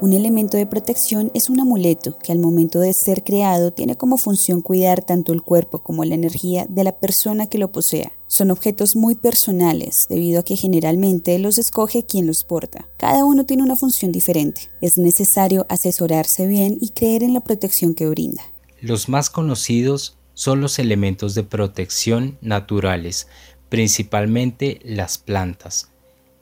Un 0.00 0.12
elemento 0.12 0.56
de 0.56 0.66
protección 0.66 1.32
es 1.34 1.50
un 1.50 1.58
amuleto 1.58 2.16
que 2.18 2.30
al 2.30 2.38
momento 2.38 2.78
de 2.78 2.92
ser 2.92 3.24
creado 3.24 3.72
tiene 3.72 3.96
como 3.96 4.16
función 4.16 4.60
cuidar 4.60 5.02
tanto 5.04 5.32
el 5.32 5.42
cuerpo 5.42 5.80
como 5.80 6.04
la 6.04 6.14
energía 6.14 6.66
de 6.68 6.84
la 6.84 6.92
persona 6.92 7.48
que 7.48 7.58
lo 7.58 7.72
posea. 7.72 8.12
Son 8.28 8.52
objetos 8.52 8.94
muy 8.94 9.16
personales 9.16 10.06
debido 10.08 10.38
a 10.38 10.42
que 10.44 10.54
generalmente 10.54 11.36
los 11.40 11.58
escoge 11.58 12.06
quien 12.06 12.28
los 12.28 12.44
porta. 12.44 12.86
Cada 12.96 13.24
uno 13.24 13.44
tiene 13.44 13.64
una 13.64 13.74
función 13.74 14.12
diferente. 14.12 14.70
Es 14.80 14.98
necesario 14.98 15.66
asesorarse 15.68 16.46
bien 16.46 16.78
y 16.80 16.90
creer 16.90 17.24
en 17.24 17.34
la 17.34 17.40
protección 17.40 17.94
que 17.94 18.08
brinda. 18.08 18.44
Los 18.80 19.08
más 19.08 19.30
conocidos 19.30 20.16
son 20.32 20.60
los 20.60 20.78
elementos 20.78 21.34
de 21.34 21.42
protección 21.42 22.38
naturales, 22.40 23.26
principalmente 23.68 24.78
las 24.84 25.18
plantas. 25.18 25.88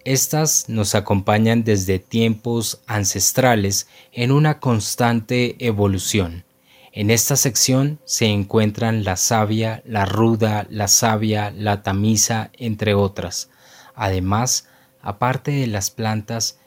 Estas 0.07 0.69
nos 0.69 0.95
acompañan 0.95 1.65
desde 1.65 1.99
tiempos 1.99 2.81
ancestrales 2.87 3.89
en 4.13 4.31
una 4.31 4.61
constante 4.61 5.57
evolución. 5.59 6.45
En 6.93 7.11
esta 7.11 7.35
sección 7.35 7.99
se 8.05 8.27
encuentran 8.27 9.03
la 9.03 9.17
savia, 9.17 9.83
la 9.85 10.05
ruda, 10.05 10.69
la 10.71 10.87
savia, 10.87 11.51
la 11.51 11.83
tamisa, 11.83 12.53
entre 12.57 12.95
otras. 12.95 13.51
Además, 13.97 14.69
aparte 15.03 15.51
de 15.51 15.67
las 15.67 15.91
plantas, 15.91 16.61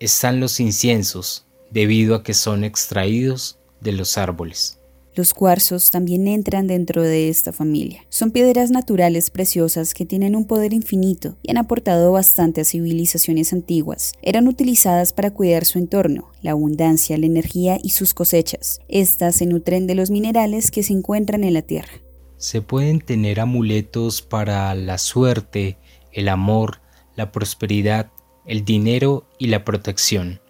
están 0.00 0.40
los 0.40 0.58
inciensos, 0.58 1.44
debido 1.70 2.14
a 2.14 2.22
que 2.22 2.32
son 2.32 2.64
extraídos 2.64 3.58
de 3.80 3.92
los 3.92 4.16
árboles. 4.16 4.78
Los 5.16 5.32
cuarzos 5.32 5.92
también 5.92 6.26
entran 6.26 6.66
dentro 6.66 7.02
de 7.02 7.28
esta 7.28 7.52
familia. 7.52 8.04
Son 8.08 8.32
piedras 8.32 8.72
naturales 8.72 9.30
preciosas 9.30 9.94
que 9.94 10.04
tienen 10.04 10.34
un 10.34 10.44
poder 10.44 10.72
infinito 10.72 11.36
y 11.40 11.52
han 11.52 11.58
aportado 11.58 12.10
bastante 12.10 12.62
a 12.62 12.64
civilizaciones 12.64 13.52
antiguas. 13.52 14.14
Eran 14.22 14.48
utilizadas 14.48 15.12
para 15.12 15.30
cuidar 15.30 15.66
su 15.66 15.78
entorno, 15.78 16.32
la 16.42 16.50
abundancia, 16.50 17.16
la 17.16 17.26
energía 17.26 17.78
y 17.80 17.90
sus 17.90 18.12
cosechas. 18.12 18.80
Estas 18.88 19.36
se 19.36 19.46
nutren 19.46 19.86
de 19.86 19.94
los 19.94 20.10
minerales 20.10 20.72
que 20.72 20.82
se 20.82 20.92
encuentran 20.92 21.44
en 21.44 21.54
la 21.54 21.62
tierra. 21.62 21.92
Se 22.36 22.60
pueden 22.60 23.00
tener 23.00 23.38
amuletos 23.38 24.20
para 24.20 24.74
la 24.74 24.98
suerte, 24.98 25.78
el 26.12 26.28
amor, 26.28 26.80
la 27.14 27.30
prosperidad, 27.30 28.10
el 28.46 28.64
dinero 28.64 29.28
y 29.38 29.46
la 29.46 29.64
protección. 29.64 30.40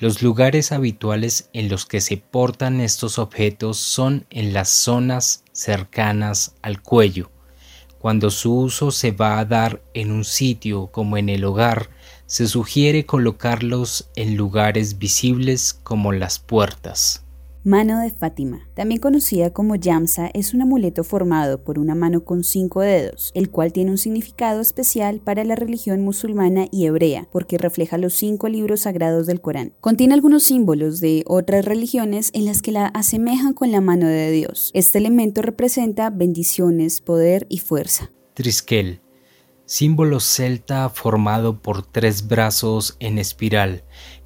Los 0.00 0.22
lugares 0.22 0.72
habituales 0.72 1.50
en 1.52 1.68
los 1.68 1.86
que 1.86 2.00
se 2.00 2.16
portan 2.16 2.80
estos 2.80 3.20
objetos 3.20 3.78
son 3.78 4.26
en 4.28 4.52
las 4.52 4.68
zonas 4.68 5.44
cercanas 5.52 6.56
al 6.62 6.82
cuello. 6.82 7.30
Cuando 8.00 8.30
su 8.30 8.58
uso 8.58 8.90
se 8.90 9.12
va 9.12 9.38
a 9.38 9.44
dar 9.44 9.82
en 9.94 10.10
un 10.10 10.24
sitio 10.24 10.88
como 10.88 11.16
en 11.16 11.28
el 11.28 11.44
hogar, 11.44 11.90
se 12.26 12.48
sugiere 12.48 13.06
colocarlos 13.06 14.10
en 14.16 14.36
lugares 14.36 14.98
visibles 14.98 15.72
como 15.72 16.12
las 16.12 16.40
puertas. 16.40 17.23
Mano 17.66 17.98
de 17.98 18.10
Fátima, 18.10 18.68
también 18.74 19.00
conocida 19.00 19.50
como 19.50 19.74
Yamsa, 19.74 20.30
es 20.34 20.52
un 20.52 20.60
amuleto 20.60 21.02
formado 21.02 21.64
por 21.64 21.78
una 21.78 21.94
mano 21.94 22.22
con 22.22 22.44
cinco 22.44 22.82
dedos, 22.82 23.30
el 23.34 23.48
cual 23.48 23.72
tiene 23.72 23.90
un 23.90 23.96
significado 23.96 24.60
especial 24.60 25.20
para 25.20 25.44
la 25.44 25.54
religión 25.54 26.02
musulmana 26.02 26.66
y 26.70 26.84
hebrea, 26.84 27.26
porque 27.32 27.56
refleja 27.56 27.96
los 27.96 28.12
cinco 28.12 28.50
libros 28.50 28.80
sagrados 28.80 29.26
del 29.26 29.40
Corán. 29.40 29.72
Contiene 29.80 30.12
algunos 30.12 30.42
símbolos 30.42 31.00
de 31.00 31.24
otras 31.26 31.64
religiones 31.64 32.28
en 32.34 32.44
las 32.44 32.60
que 32.60 32.70
la 32.70 32.88
asemejan 32.88 33.54
con 33.54 33.72
la 33.72 33.80
mano 33.80 34.08
de 34.08 34.30
Dios. 34.30 34.70
Este 34.74 34.98
elemento 34.98 35.40
representa 35.40 36.10
bendiciones, 36.10 37.00
poder 37.00 37.46
y 37.48 37.60
fuerza. 37.60 38.10
Triskel, 38.34 39.00
símbolo 39.64 40.20
celta 40.20 40.90
formado 40.90 41.62
por 41.62 41.80
tres 41.86 42.28
brazos 42.28 42.96
en 43.00 43.16
espiral 43.16 43.84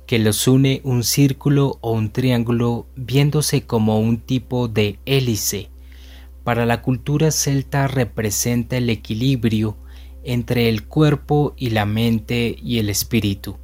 que 0.08 0.19
los 0.19 0.48
une 0.48 0.80
un 0.84 1.04
círculo 1.04 1.76
o 1.82 1.92
un 1.92 2.10
triángulo 2.10 2.86
viéndose 2.96 3.66
como 3.66 4.00
un 4.00 4.16
tipo 4.16 4.66
de 4.66 4.98
hélice. 5.04 5.69
Para 6.44 6.64
la 6.64 6.80
cultura 6.80 7.30
celta 7.30 7.86
representa 7.88 8.78
el 8.78 8.88
equilibrio 8.88 9.76
entre 10.24 10.70
el 10.70 10.86
cuerpo 10.86 11.52
y 11.58 11.70
la 11.70 11.84
mente 11.84 12.56
y 12.58 12.78
el 12.78 12.88
espíritu. 12.88 13.58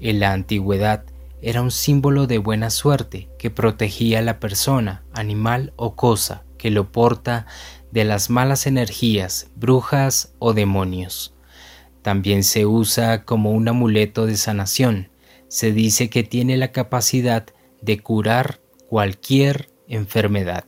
En 0.00 0.18
la 0.18 0.32
antigüedad 0.32 1.04
era 1.40 1.62
un 1.62 1.70
símbolo 1.70 2.26
de 2.26 2.38
buena 2.38 2.70
suerte 2.70 3.28
que 3.38 3.52
protegía 3.52 4.18
a 4.18 4.22
la 4.22 4.40
persona, 4.40 5.04
animal 5.12 5.72
o 5.76 5.94
cosa 5.94 6.42
que 6.58 6.72
lo 6.72 6.90
porta 6.90 7.46
de 7.92 8.02
las 8.02 8.28
malas 8.28 8.66
energías, 8.66 9.50
brujas 9.54 10.34
o 10.40 10.52
demonios. 10.52 11.32
También 12.02 12.42
se 12.42 12.66
usa 12.66 13.24
como 13.24 13.52
un 13.52 13.68
amuleto 13.68 14.26
de 14.26 14.36
sanación, 14.36 15.10
se 15.48 15.72
dice 15.72 16.10
que 16.10 16.22
tiene 16.22 16.56
la 16.56 16.72
capacidad 16.72 17.46
de 17.82 18.00
curar 18.00 18.60
cualquier 18.88 19.68
enfermedad. 19.88 20.64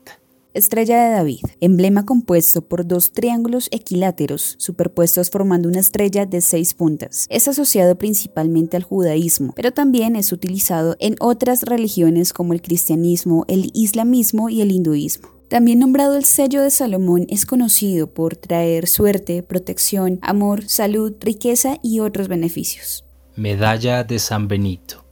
Estrella 0.55 1.05
de 1.05 1.11
David, 1.11 1.43
emblema 1.61 2.05
compuesto 2.05 2.63
por 2.63 2.87
dos 2.87 3.13
triángulos 3.13 3.69
equiláteros 3.71 4.57
superpuestos 4.59 5.31
formando 5.31 5.69
una 5.69 5.79
estrella 5.79 6.27
de 6.27 6.41
seis 6.41 6.75
puntas. 6.75 7.27
Es 7.29 7.47
asociado 7.47 7.97
principalmente 7.97 8.77
al 8.77 8.83
judaísmo, 8.83 9.53
pero 9.55 9.73
también 9.73 10.17
es 10.17 10.33
utilizado 10.33 10.97
en 10.99 11.17
otras 11.21 11.63
religiones 11.63 12.33
como 12.33 12.55
el 12.55 12.63
cristianismo, 12.63 13.45
el 13.47 13.71
islamismo 13.73 14.49
y 14.49 14.63
el 14.63 14.73
hinduismo. 14.73 15.29
También 15.49 15.79
nombrado 15.79 16.17
el 16.17 16.25
sello 16.25 16.63
de 16.63 16.71
Salomón, 16.71 17.27
es 17.29 17.47
conocido 17.47 18.13
por 18.13 18.37
traer 18.37 18.89
suerte, 18.89 19.43
protección, 19.43 20.19
amor, 20.23 20.69
salud, 20.69 21.15
riqueza 21.21 21.79
y 21.83 22.01
otros 22.01 22.27
beneficios. 22.29 23.05
Medalla 23.39 24.03
de 24.03 24.19
San 24.19 24.49
Benito. 24.49 25.05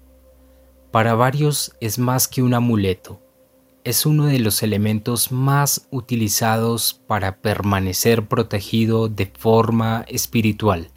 Para 0.90 1.14
varios 1.14 1.76
es 1.80 2.00
más 2.00 2.26
que 2.26 2.42
un 2.42 2.54
amuleto, 2.54 3.22
es 3.84 4.04
uno 4.04 4.26
de 4.26 4.40
los 4.40 4.64
elementos 4.64 5.30
más 5.30 5.86
utilizados 5.92 7.00
para 7.06 7.36
permanecer 7.40 8.26
protegido 8.26 9.08
de 9.08 9.26
forma 9.26 10.04
espiritual. 10.08 10.90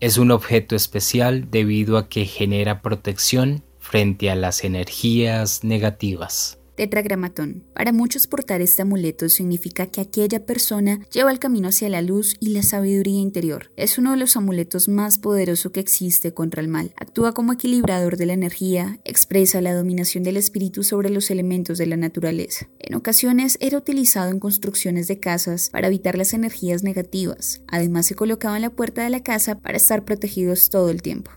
Es 0.00 0.16
un 0.16 0.30
objeto 0.30 0.76
especial 0.76 1.50
debido 1.50 1.98
a 1.98 2.08
que 2.08 2.24
genera 2.24 2.80
protección 2.80 3.62
frente 3.78 4.30
a 4.30 4.34
las 4.34 4.64
energías 4.64 5.62
negativas. 5.62 6.58
Tetragramatón. 6.76 7.64
Para 7.72 7.92
muchos 7.92 8.26
portar 8.26 8.60
este 8.60 8.82
amuleto 8.82 9.30
significa 9.30 9.86
que 9.86 10.02
aquella 10.02 10.44
persona 10.44 11.00
lleva 11.10 11.30
el 11.30 11.38
camino 11.38 11.68
hacia 11.68 11.88
la 11.88 12.02
luz 12.02 12.36
y 12.38 12.50
la 12.50 12.62
sabiduría 12.62 13.18
interior. 13.18 13.72
Es 13.76 13.96
uno 13.96 14.10
de 14.10 14.18
los 14.18 14.36
amuletos 14.36 14.86
más 14.86 15.18
poderosos 15.18 15.72
que 15.72 15.80
existe 15.80 16.34
contra 16.34 16.60
el 16.60 16.68
mal. 16.68 16.92
Actúa 16.96 17.32
como 17.32 17.54
equilibrador 17.54 18.18
de 18.18 18.26
la 18.26 18.34
energía, 18.34 19.00
expresa 19.04 19.62
la 19.62 19.74
dominación 19.74 20.22
del 20.22 20.36
espíritu 20.36 20.82
sobre 20.82 21.08
los 21.08 21.30
elementos 21.30 21.78
de 21.78 21.86
la 21.86 21.96
naturaleza. 21.96 22.68
En 22.78 22.94
ocasiones 22.94 23.56
era 23.60 23.78
utilizado 23.78 24.30
en 24.30 24.38
construcciones 24.38 25.08
de 25.08 25.18
casas 25.18 25.70
para 25.70 25.86
evitar 25.86 26.18
las 26.18 26.34
energías 26.34 26.82
negativas. 26.82 27.62
Además 27.68 28.04
se 28.04 28.14
colocaba 28.14 28.56
en 28.56 28.62
la 28.62 28.70
puerta 28.70 29.02
de 29.02 29.10
la 29.10 29.22
casa 29.22 29.60
para 29.60 29.78
estar 29.78 30.04
protegidos 30.04 30.68
todo 30.68 30.90
el 30.90 31.00
tiempo. 31.00 31.30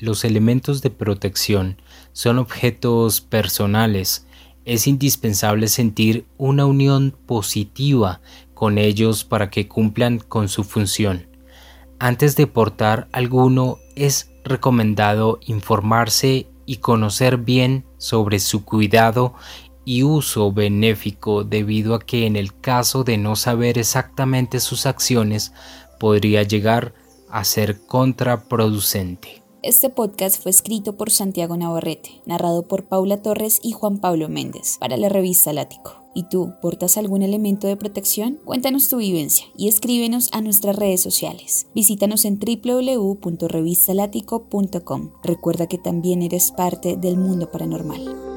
Los 0.00 0.24
elementos 0.24 0.80
de 0.80 0.90
protección 0.90 1.76
son 2.12 2.38
objetos 2.38 3.20
personales 3.20 4.24
es 4.70 4.86
indispensable 4.86 5.66
sentir 5.66 6.26
una 6.38 6.64
unión 6.64 7.12
positiva 7.26 8.20
con 8.54 8.78
ellos 8.78 9.24
para 9.24 9.50
que 9.50 9.66
cumplan 9.66 10.20
con 10.20 10.48
su 10.48 10.62
función. 10.62 11.26
Antes 11.98 12.36
de 12.36 12.46
portar 12.46 13.08
alguno 13.10 13.78
es 13.96 14.30
recomendado 14.44 15.40
informarse 15.44 16.46
y 16.66 16.76
conocer 16.76 17.38
bien 17.38 17.84
sobre 17.98 18.38
su 18.38 18.64
cuidado 18.64 19.34
y 19.84 20.04
uso 20.04 20.52
benéfico 20.52 21.42
debido 21.42 21.96
a 21.96 22.00
que 22.00 22.26
en 22.26 22.36
el 22.36 22.56
caso 22.56 23.02
de 23.02 23.18
no 23.18 23.34
saber 23.34 23.76
exactamente 23.76 24.60
sus 24.60 24.86
acciones 24.86 25.52
podría 25.98 26.44
llegar 26.44 26.94
a 27.28 27.42
ser 27.42 27.84
contraproducente. 27.86 29.39
Este 29.62 29.90
podcast 29.90 30.42
fue 30.42 30.50
escrito 30.50 30.96
por 30.96 31.10
Santiago 31.10 31.54
Navarrete, 31.54 32.22
narrado 32.24 32.62
por 32.62 32.84
Paula 32.84 33.20
Torres 33.20 33.60
y 33.62 33.72
Juan 33.72 33.98
Pablo 33.98 34.30
Méndez 34.30 34.78
para 34.80 34.96
la 34.96 35.10
revista 35.10 35.52
Lático. 35.52 36.02
¿Y 36.14 36.30
tú, 36.30 36.54
portas 36.62 36.96
algún 36.96 37.20
elemento 37.20 37.66
de 37.66 37.76
protección? 37.76 38.38
Cuéntanos 38.46 38.88
tu 38.88 38.96
vivencia 38.96 39.44
y 39.58 39.68
escríbenos 39.68 40.30
a 40.32 40.40
nuestras 40.40 40.76
redes 40.76 41.02
sociales. 41.02 41.66
Visítanos 41.74 42.24
en 42.24 42.38
www.revistalatico.com. 42.38 45.10
Recuerda 45.22 45.66
que 45.66 45.76
también 45.76 46.22
eres 46.22 46.52
parte 46.52 46.96
del 46.96 47.18
mundo 47.18 47.50
paranormal. 47.50 48.29